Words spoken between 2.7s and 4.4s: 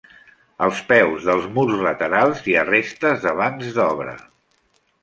restes de bancs d'obra.